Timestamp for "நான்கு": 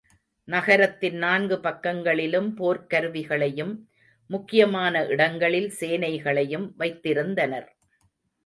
1.17-1.59